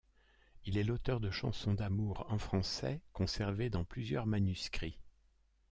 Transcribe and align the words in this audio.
Il 0.65 0.79
est 0.79 0.83
l’auteur 0.83 1.19
de 1.19 1.29
chansons 1.29 1.75
d’amour 1.75 2.25
en 2.33 2.39
français, 2.39 3.03
conservées 3.13 3.69
dans 3.69 3.83
plusieurs 3.83 4.25
manuscrits. 4.25 4.97